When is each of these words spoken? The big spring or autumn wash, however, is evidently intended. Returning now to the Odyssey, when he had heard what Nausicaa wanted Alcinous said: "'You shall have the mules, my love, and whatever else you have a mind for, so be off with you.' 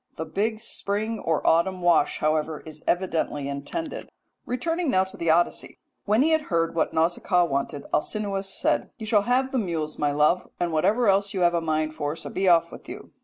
The 0.15 0.25
big 0.25 0.61
spring 0.61 1.19
or 1.19 1.45
autumn 1.45 1.81
wash, 1.83 2.17
however, 2.17 2.61
is 2.61 2.83
evidently 2.87 3.47
intended. 3.47 4.09
Returning 4.47 4.89
now 4.89 5.03
to 5.03 5.15
the 5.15 5.29
Odyssey, 5.29 5.77
when 6.05 6.23
he 6.23 6.31
had 6.31 6.49
heard 6.49 6.73
what 6.73 6.91
Nausicaa 6.91 7.45
wanted 7.45 7.85
Alcinous 7.93 8.49
said: 8.51 8.89
"'You 8.97 9.05
shall 9.05 9.21
have 9.29 9.51
the 9.51 9.59
mules, 9.59 9.99
my 9.99 10.09
love, 10.11 10.49
and 10.59 10.71
whatever 10.71 11.07
else 11.07 11.35
you 11.35 11.41
have 11.41 11.53
a 11.53 11.61
mind 11.61 11.93
for, 11.93 12.15
so 12.15 12.31
be 12.31 12.49
off 12.49 12.71
with 12.71 12.89
you.' 12.89 13.11